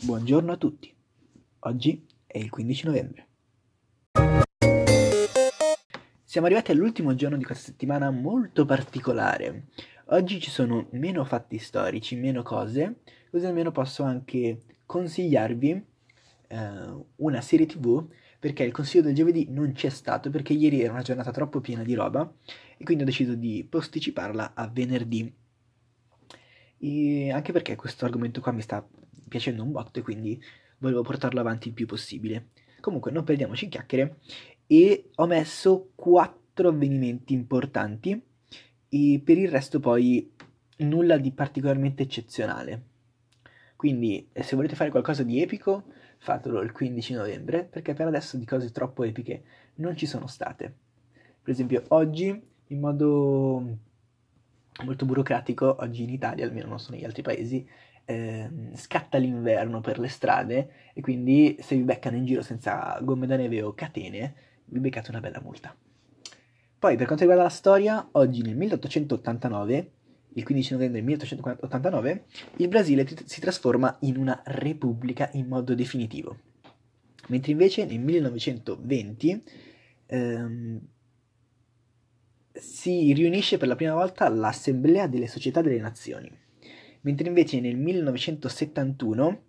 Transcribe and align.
Buongiorno 0.00 0.52
a 0.52 0.56
tutti. 0.56 0.94
Oggi 1.58 2.06
è 2.24 2.38
il 2.38 2.50
15 2.50 2.86
novembre. 2.86 3.26
Siamo 6.22 6.46
arrivati 6.46 6.70
all'ultimo 6.70 7.16
giorno 7.16 7.36
di 7.36 7.42
questa 7.42 7.64
settimana 7.64 8.08
molto 8.12 8.64
particolare. 8.64 9.64
Oggi 10.10 10.40
ci 10.40 10.50
sono 10.50 10.86
meno 10.92 11.24
fatti 11.24 11.58
storici, 11.58 12.14
meno 12.14 12.44
cose, 12.44 13.00
così 13.28 13.44
almeno 13.46 13.72
posso 13.72 14.04
anche 14.04 14.62
consigliarvi 14.86 15.84
eh, 16.46 17.04
una 17.16 17.40
serie 17.40 17.66
tv 17.66 18.08
perché 18.38 18.62
il 18.62 18.70
consiglio 18.70 19.02
del 19.02 19.16
giovedì 19.16 19.48
non 19.50 19.72
c'è 19.72 19.88
stato 19.88 20.30
perché 20.30 20.52
ieri 20.52 20.80
era 20.80 20.92
una 20.92 21.02
giornata 21.02 21.32
troppo 21.32 21.60
piena 21.60 21.82
di 21.82 21.94
roba 21.94 22.32
e 22.76 22.84
quindi 22.84 23.02
ho 23.02 23.06
deciso 23.06 23.34
di 23.34 23.66
posticiparla 23.68 24.52
a 24.54 24.68
venerdì. 24.68 25.34
E 26.78 27.32
anche 27.32 27.50
perché 27.50 27.74
questo 27.74 28.04
argomento 28.04 28.40
qua 28.40 28.52
mi 28.52 28.62
sta 28.62 28.86
piacendo 29.28 29.62
un 29.62 29.72
botto 29.72 29.98
e 29.98 30.02
quindi 30.02 30.42
volevo 30.78 31.02
portarlo 31.02 31.40
avanti 31.40 31.68
il 31.68 31.74
più 31.74 31.86
possibile. 31.86 32.48
Comunque 32.80 33.10
non 33.10 33.24
perdiamoci 33.24 33.64
in 33.64 33.70
chiacchiere 33.70 34.18
e 34.66 35.10
ho 35.14 35.26
messo 35.26 35.90
quattro 35.94 36.68
avvenimenti 36.68 37.32
importanti 37.32 38.20
e 38.88 39.20
per 39.24 39.38
il 39.38 39.48
resto 39.48 39.80
poi 39.80 40.32
nulla 40.78 41.18
di 41.18 41.32
particolarmente 41.32 42.02
eccezionale. 42.04 42.82
Quindi 43.76 44.28
se 44.32 44.56
volete 44.56 44.74
fare 44.74 44.90
qualcosa 44.90 45.22
di 45.22 45.40
epico 45.40 45.84
fatelo 46.18 46.60
il 46.62 46.72
15 46.72 47.14
novembre 47.14 47.64
perché 47.64 47.94
per 47.94 48.06
adesso 48.08 48.36
di 48.36 48.44
cose 48.44 48.70
troppo 48.70 49.04
epiche 49.04 49.42
non 49.76 49.96
ci 49.96 50.06
sono 50.06 50.26
state. 50.26 50.74
Per 51.42 51.52
esempio 51.52 51.84
oggi 51.88 52.42
in 52.68 52.80
modo 52.80 53.78
molto 54.84 55.06
burocratico, 55.06 55.76
oggi 55.80 56.02
in 56.02 56.10
Italia, 56.10 56.44
almeno 56.44 56.68
non 56.68 56.78
so 56.78 56.92
negli 56.92 57.04
altri 57.04 57.22
paesi, 57.22 57.66
eh, 58.10 58.48
scatta 58.72 59.18
l'inverno 59.18 59.82
per 59.82 59.98
le 59.98 60.08
strade 60.08 60.70
e 60.94 61.02
quindi 61.02 61.58
se 61.60 61.76
vi 61.76 61.82
beccano 61.82 62.16
in 62.16 62.24
giro 62.24 62.40
senza 62.40 62.98
gomme 63.02 63.26
da 63.26 63.36
neve 63.36 63.60
o 63.60 63.74
catene, 63.74 64.34
vi 64.64 64.80
beccate 64.80 65.10
una 65.10 65.20
bella 65.20 65.42
multa. 65.42 65.76
Poi 66.78 66.96
per 66.96 67.04
quanto 67.04 67.24
riguarda 67.24 67.44
la 67.44 67.54
storia, 67.54 68.08
oggi 68.12 68.40
nel 68.40 68.56
1889, 68.56 69.90
il 70.34 70.42
15 70.42 70.72
novembre 70.72 71.02
1889, 71.02 72.24
il 72.56 72.68
Brasile 72.68 73.06
si 73.26 73.40
trasforma 73.40 73.94
in 74.00 74.16
una 74.16 74.40
repubblica 74.46 75.28
in 75.34 75.46
modo 75.46 75.74
definitivo. 75.74 76.38
Mentre 77.26 77.52
invece 77.52 77.84
nel 77.84 78.00
1920 78.00 79.42
ehm, 80.06 80.80
si 82.52 83.12
riunisce 83.12 83.58
per 83.58 83.68
la 83.68 83.76
prima 83.76 83.92
volta 83.92 84.26
l'Assemblea 84.30 85.06
delle 85.06 85.26
Società 85.26 85.60
delle 85.60 85.78
Nazioni 85.78 86.46
mentre 87.02 87.28
invece 87.28 87.60
nel 87.60 87.76
1971 87.76 89.42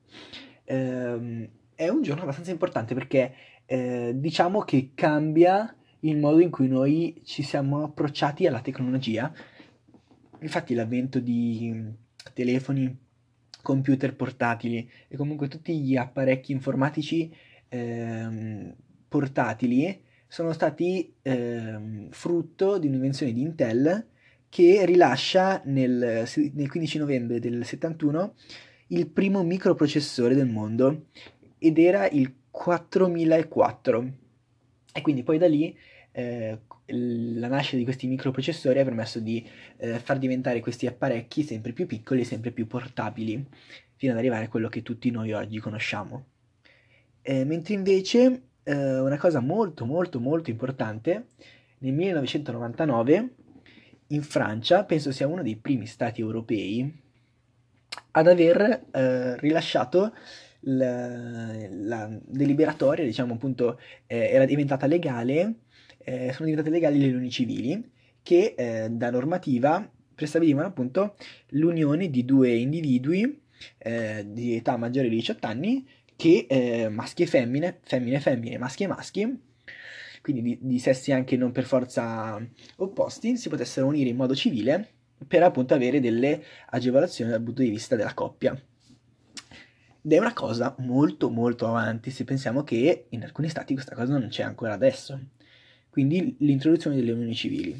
ehm, 0.65 1.49
è 1.75 1.87
un 1.87 2.01
giorno 2.01 2.23
abbastanza 2.23 2.51
importante 2.51 2.93
perché 2.93 3.33
eh, 3.65 4.13
diciamo 4.15 4.61
che 4.61 4.91
cambia 4.93 5.73
il 6.01 6.17
modo 6.17 6.39
in 6.39 6.49
cui 6.49 6.67
noi 6.67 7.21
ci 7.23 7.43
siamo 7.43 7.83
approcciati 7.83 8.47
alla 8.47 8.61
tecnologia. 8.61 9.31
Infatti 10.41 10.73
l'avvento 10.73 11.19
di 11.19 11.93
telefoni, 12.33 12.97
computer 13.61 14.15
portatili 14.15 14.89
e 15.07 15.17
comunque 15.17 15.47
tutti 15.47 15.79
gli 15.79 15.97
apparecchi 15.97 16.51
informatici 16.51 17.33
ehm, 17.67 18.73
portatili 19.07 20.03
sono 20.27 20.53
stati 20.53 21.13
ehm, 21.21 22.09
frutto 22.11 22.77
di 22.77 22.87
un'invenzione 22.87 23.33
di 23.33 23.41
Intel 23.41 24.07
che 24.49 24.85
rilascia 24.85 25.61
nel, 25.65 26.27
nel 26.53 26.69
15 26.69 26.97
novembre 26.97 27.39
del 27.39 27.63
71 27.63 28.33
il 28.87 29.07
primo 29.07 29.43
microprocessore 29.43 30.33
del 30.33 30.47
mondo 30.47 31.05
ed 31.59 31.77
era 31.77 32.09
il 32.09 32.33
4004 32.49 34.11
e 34.91 35.01
quindi 35.01 35.23
poi 35.23 35.37
da 35.37 35.47
lì 35.47 35.77
eh, 36.11 36.59
la 36.87 37.47
nascita 37.47 37.77
di 37.77 37.83
questi 37.83 38.07
microprocessori 38.07 38.79
ha 38.79 38.83
permesso 38.83 39.19
di 39.19 39.47
eh, 39.77 39.99
far 39.99 40.17
diventare 40.17 40.59
questi 40.59 40.87
apparecchi 40.87 41.43
sempre 41.43 41.71
più 41.71 41.85
piccoli 41.85 42.21
e 42.21 42.25
sempre 42.25 42.51
più 42.51 42.65
portabili 42.65 43.45
fino 43.95 44.13
ad 44.13 44.17
arrivare 44.17 44.45
a 44.45 44.49
quello 44.49 44.69
che 44.69 44.81
tutti 44.81 45.11
noi 45.11 45.31
oggi 45.33 45.59
conosciamo. 45.59 46.25
Eh, 47.21 47.45
mentre 47.45 47.75
invece 47.75 48.41
eh, 48.63 48.99
una 48.99 49.17
cosa 49.17 49.39
molto 49.39 49.85
molto 49.85 50.19
molto 50.19 50.49
importante 50.49 51.27
nel 51.79 51.93
1999 51.93 53.33
in 54.09 54.23
Francia 54.23 54.83
penso 54.83 55.11
sia 55.11 55.27
uno 55.27 55.43
dei 55.43 55.55
primi 55.55 55.85
stati 55.85 56.21
europei 56.21 57.07
ad 58.11 58.27
aver 58.27 58.85
eh, 58.91 59.37
rilasciato 59.37 60.13
la, 60.61 61.67
la, 61.69 62.19
deliberatoria, 62.21 63.05
diciamo 63.05 63.33
appunto, 63.33 63.79
eh, 64.07 64.29
era 64.31 64.45
diventata 64.45 64.87
legale, 64.87 65.59
eh, 65.99 66.31
sono 66.33 66.45
diventate 66.47 66.69
legali 66.69 66.99
le 66.99 67.07
unioni 67.07 67.29
civili 67.29 67.91
che 68.21 68.55
eh, 68.57 68.89
da 68.89 69.09
normativa 69.09 69.89
prestabilivano 70.13 70.67
appunto 70.67 71.15
l'unione 71.49 72.09
di 72.09 72.25
due 72.25 72.53
individui 72.53 73.41
eh, 73.77 74.25
di 74.27 74.55
età 74.55 74.75
maggiore 74.77 75.09
di 75.09 75.15
18 75.15 75.47
anni 75.47 75.87
che 76.15 76.45
eh, 76.49 76.89
maschi 76.89 77.23
e 77.23 77.27
femmine, 77.27 77.79
femmine 77.83 78.17
e 78.17 78.19
femmine, 78.19 78.57
maschi 78.57 78.83
e 78.83 78.87
maschi, 78.87 79.39
quindi 80.21 80.41
di, 80.41 80.57
di 80.61 80.79
sessi 80.79 81.11
anche 81.11 81.37
non 81.37 81.51
per 81.51 81.65
forza 81.65 82.39
opposti, 82.77 83.37
si 83.37 83.49
potessero 83.49 83.87
unire 83.87 84.09
in 84.09 84.15
modo 84.15 84.35
civile 84.35 84.93
per 85.27 85.43
appunto 85.43 85.73
avere 85.73 85.99
delle 85.99 86.43
agevolazioni 86.69 87.31
dal 87.31 87.41
punto 87.41 87.61
di 87.61 87.69
vista 87.69 87.95
della 87.95 88.13
coppia. 88.13 88.51
Ed 90.01 90.13
è 90.13 90.17
una 90.17 90.33
cosa 90.33 90.75
molto 90.79 91.29
molto 91.29 91.67
avanti 91.67 92.09
se 92.09 92.23
pensiamo 92.23 92.63
che 92.63 93.07
in 93.09 93.23
alcuni 93.23 93.49
stati 93.49 93.73
questa 93.73 93.95
cosa 93.95 94.17
non 94.17 94.29
c'è 94.29 94.43
ancora 94.43 94.73
adesso. 94.73 95.19
Quindi 95.89 96.37
l'introduzione 96.39 96.95
delle 96.95 97.11
unioni 97.11 97.35
civili. 97.35 97.71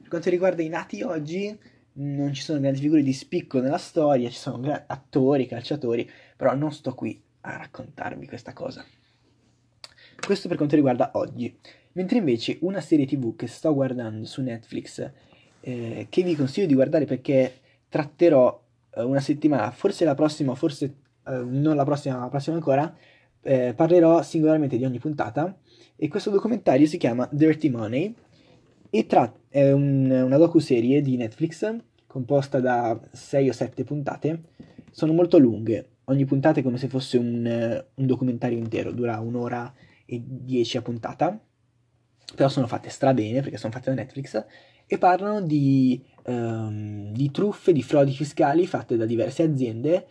Per 0.00 0.08
quanto 0.08 0.30
riguarda 0.30 0.62
i 0.62 0.68
nati 0.68 1.02
oggi, 1.02 1.58
non 1.94 2.32
ci 2.32 2.42
sono 2.42 2.60
grandi 2.60 2.80
figure 2.80 3.02
di 3.02 3.12
spicco 3.12 3.60
nella 3.60 3.78
storia, 3.78 4.28
ci 4.28 4.36
sono 4.36 4.84
attori, 4.86 5.46
calciatori, 5.46 6.08
però 6.36 6.54
non 6.54 6.72
sto 6.72 6.94
qui 6.94 7.20
a 7.40 7.56
raccontarvi 7.56 8.26
questa 8.26 8.52
cosa. 8.52 8.84
Questo 10.26 10.48
per 10.48 10.56
quanto 10.56 10.74
riguarda 10.74 11.12
oggi. 11.12 11.56
Mentre 11.92 12.18
invece 12.18 12.58
una 12.62 12.80
serie 12.80 13.06
tv 13.06 13.36
che 13.36 13.46
sto 13.46 13.72
guardando 13.72 14.26
su 14.26 14.42
Netflix, 14.42 15.08
eh, 15.60 16.08
che 16.10 16.22
vi 16.24 16.34
consiglio 16.34 16.66
di 16.66 16.74
guardare 16.74 17.04
perché 17.04 17.60
tratterò 17.88 18.60
eh, 18.96 19.02
una 19.04 19.20
settimana, 19.20 19.70
forse 19.70 20.04
la 20.04 20.16
prossima, 20.16 20.56
forse 20.56 20.94
eh, 21.28 21.44
non 21.44 21.76
la 21.76 21.84
prossima, 21.84 22.16
ma 22.16 22.22
la 22.22 22.28
prossima 22.28 22.56
ancora, 22.56 22.92
eh, 23.40 23.72
parlerò 23.76 24.20
singolarmente 24.20 24.76
di 24.76 24.84
ogni 24.84 24.98
puntata. 24.98 25.56
E 25.94 26.08
questo 26.08 26.30
documentario 26.30 26.88
si 26.88 26.98
chiama 26.98 27.28
Dirty 27.30 27.68
Money 27.68 28.12
e 28.90 29.06
tra- 29.06 29.32
è 29.48 29.70
un, 29.70 30.10
una 30.10 30.36
docu-serie 30.38 31.02
di 31.02 31.16
Netflix 31.16 31.72
composta 32.04 32.58
da 32.58 33.00
6 33.12 33.48
o 33.48 33.52
7 33.52 33.84
puntate. 33.84 34.42
Sono 34.90 35.12
molto 35.12 35.38
lunghe, 35.38 35.90
ogni 36.06 36.24
puntata 36.24 36.58
è 36.58 36.64
come 36.64 36.78
se 36.78 36.88
fosse 36.88 37.16
un, 37.16 37.84
un 37.94 38.06
documentario 38.06 38.58
intero, 38.58 38.90
dura 38.90 39.20
un'ora 39.20 39.72
10 40.06 40.76
a 40.76 40.82
puntata, 40.82 41.40
però 42.34 42.48
sono 42.48 42.66
fatte 42.66 42.88
strabene 42.88 43.40
perché 43.40 43.56
sono 43.56 43.72
fatte 43.72 43.90
da 43.90 43.96
Netflix 43.96 44.44
e 44.86 44.98
parlano 44.98 45.40
di, 45.40 46.02
um, 46.26 47.12
di 47.12 47.30
truffe, 47.30 47.72
di 47.72 47.82
frodi 47.82 48.12
fiscali 48.12 48.66
fatte 48.66 48.96
da 48.96 49.04
diverse 49.04 49.42
aziende 49.42 50.06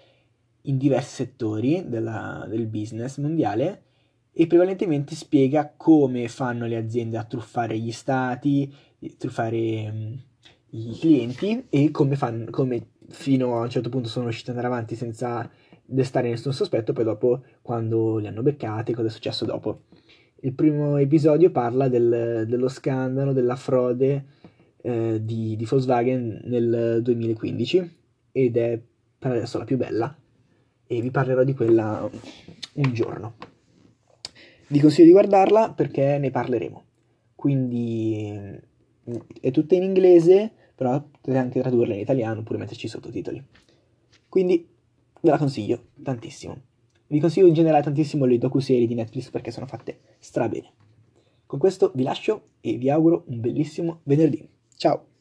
in 0.63 0.78
diversi 0.78 1.16
settori 1.16 1.85
della, 1.88 2.45
del 2.50 2.67
business 2.67 3.17
mondiale 3.17 3.84
e 4.31 4.47
prevalentemente 4.47 5.16
spiega 5.16 5.73
come 5.78 6.28
fanno 6.28 6.66
le 6.66 6.75
aziende 6.75 7.17
a 7.17 7.23
truffare 7.23 7.78
gli 7.78 7.91
stati, 7.91 8.73
truffare 9.17 9.89
um, 9.89 10.22
i 10.72 10.97
clienti 11.00 11.67
e 11.69 11.91
come, 11.91 12.17
fanno, 12.17 12.50
come 12.50 12.88
fino 13.07 13.57
a 13.57 13.61
un 13.61 13.69
certo 13.69 13.89
punto 13.89 14.09
sono 14.09 14.25
riusciti 14.25 14.50
ad 14.50 14.57
andare 14.57 14.73
avanti 14.73 14.95
senza 14.95 15.50
destare 15.85 16.29
nessun 16.29 16.53
sospetto, 16.53 16.93
poi 16.93 17.03
dopo 17.03 17.43
quando 17.61 18.17
li 18.17 18.28
hanno 18.28 18.41
beccati, 18.41 18.93
cosa 18.93 19.08
è 19.08 19.11
successo 19.11 19.46
dopo. 19.46 19.84
Il 20.41 20.53
primo 20.53 20.97
episodio 20.97 21.52
parla 21.52 21.87
del, 21.87 22.46
dello 22.47 22.67
scandalo, 22.67 23.34
della 23.34 23.55
frode 23.55 24.26
eh, 24.82 25.20
di, 25.23 25.55
di, 25.55 25.66
Volkswagen 25.66 26.41
nel 26.46 26.99
2015 27.02 27.97
ed 28.32 28.58
è 28.58 28.79
per 29.17 29.32
adesso 29.32 29.58
la 29.58 29.64
più 29.64 29.78
bella 29.78 30.16
e 30.85 31.02
vi 31.02 31.09
parlerò 31.09 31.43
di 31.43 31.53
quella 31.53 32.08
un 32.73 32.93
giorno. 32.93 33.35
Vi 34.67 34.79
consiglio 34.79 35.08
di 35.08 35.14
guardarla 35.14 35.73
perché 35.73 36.17
ne 36.17 36.29
parleremo. 36.29 36.84
Quindi 37.34 38.59
è 39.40 39.52
tutta 39.52 39.76
in 39.76 39.84
inglese, 39.84 40.52
però 40.76 41.02
potete 41.02 41.38
anche 41.38 41.61
tradurla 41.61 41.93
in 41.93 41.99
italiano 42.02 42.41
oppure 42.41 42.59
metterci 42.59 42.85
i 42.85 42.90
sottotitoli. 42.90 43.43
Quindi 44.28 44.67
ve 45.25 45.31
la 45.31 45.37
consiglio 45.37 45.87
tantissimo. 46.01 46.55
Vi 47.07 47.19
consiglio 47.19 47.47
in 47.47 47.53
generale 47.53 47.83
tantissimo 47.83 48.25
le 48.25 48.37
docu-serie 48.37 48.87
di 48.87 48.95
Netflix 48.95 49.29
perché 49.29 49.51
sono 49.51 49.66
fatte 49.66 49.99
strabene. 50.19 50.72
Con 51.45 51.59
questo 51.59 51.91
vi 51.93 52.03
lascio 52.03 52.49
e 52.61 52.77
vi 52.77 52.89
auguro 52.89 53.25
un 53.27 53.39
bellissimo 53.39 53.99
venerdì. 54.03 54.47
Ciao! 54.75 55.15